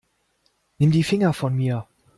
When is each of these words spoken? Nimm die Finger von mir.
Nimm 0.79 0.89
die 0.89 1.03
Finger 1.03 1.31
von 1.31 1.53
mir. 1.53 1.85